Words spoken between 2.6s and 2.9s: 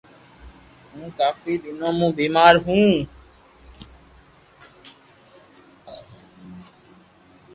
ھتو